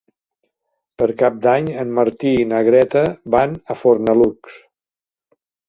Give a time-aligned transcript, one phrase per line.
[1.01, 3.05] Per Cap d'Any en Martí i na Greta
[3.39, 4.59] van a Fornalutx.